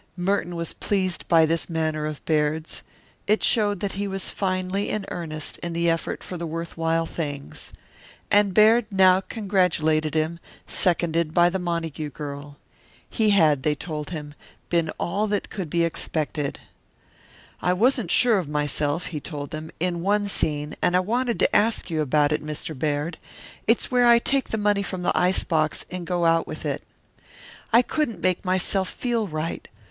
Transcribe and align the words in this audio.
Merton 0.17 0.55
was 0.55 0.73
pleased 0.73 1.27
by 1.27 1.45
this 1.45 1.69
manner 1.69 2.07
of 2.07 2.25
Baird's. 2.25 2.81
It 3.27 3.43
showed 3.43 3.81
that 3.81 3.91
he 3.91 4.07
was 4.07 4.31
finely 4.31 4.89
in 4.89 5.05
earnest 5.09 5.59
in 5.59 5.73
the 5.73 5.91
effort 5.91 6.23
for 6.23 6.37
the 6.37 6.47
worth 6.47 6.75
while 6.75 7.05
things. 7.05 7.71
And 8.31 8.51
Baird 8.51 8.87
now 8.89 9.21
congratulated 9.21 10.15
him, 10.15 10.39
seconded 10.65 11.35
by 11.35 11.51
the 11.51 11.59
Montague 11.59 12.09
girl. 12.09 12.57
He 13.11 13.29
had, 13.29 13.61
they 13.61 13.75
told 13.75 14.09
him, 14.09 14.33
been 14.69 14.89
all 14.99 15.27
that 15.27 15.51
could 15.51 15.69
be 15.69 15.83
expected. 15.85 16.59
"I 17.61 17.71
wasn't 17.73 18.09
sure 18.09 18.39
of 18.39 18.49
myself," 18.49 19.05
he 19.13 19.19
told 19.19 19.51
them, 19.51 19.69
"in 19.79 20.01
one 20.01 20.27
scene, 20.29 20.75
and 20.81 20.95
I 20.95 20.99
wanted 20.99 21.37
to 21.41 21.55
ask 21.55 21.91
you 21.91 22.01
about 22.01 22.31
it, 22.31 22.43
Mr. 22.43 22.75
Baird. 22.75 23.19
It's 23.67 23.91
where 23.91 24.07
I 24.07 24.17
take 24.17 24.49
that 24.49 24.57
money 24.57 24.81
from 24.81 25.03
the 25.03 25.15
ice 25.15 25.43
box 25.43 25.85
and 25.91 26.07
go 26.07 26.25
out 26.25 26.47
with 26.47 26.65
it. 26.65 26.81
I 27.71 27.83
couldn't 27.83 28.19
make 28.19 28.43
myself 28.43 28.89
feel 28.89 29.27
right. 29.27 29.67